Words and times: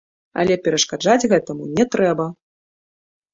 Але 0.43 0.55
перашкаджаць 0.67 1.29
гэтаму 1.33 1.63
не 1.77 1.85
трэба. 1.97 2.25